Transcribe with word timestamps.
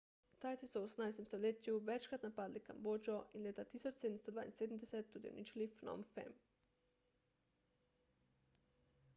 tajci 0.43 0.67
so 0.67 0.79
v 0.81 0.85
18 0.97 1.25
stoletju 1.25 1.79
večkrat 1.89 2.23
napadli 2.27 2.59
kambodžo 2.69 3.17
in 3.39 3.43
leta 3.49 3.65
1772 3.73 5.03
tudi 5.13 5.31
uničili 5.35 5.67
phnom 5.75 6.07
phen 6.15 6.41